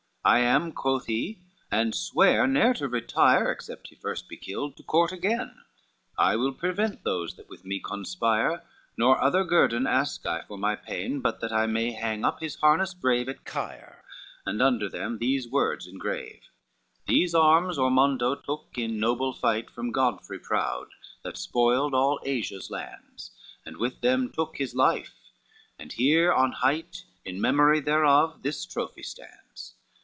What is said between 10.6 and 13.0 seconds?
pain But that I may hang up his harness